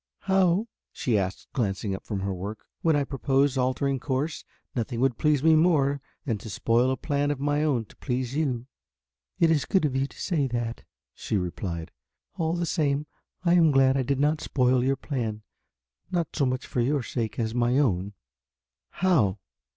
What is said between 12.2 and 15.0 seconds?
"all the same I am glad I did not spoil your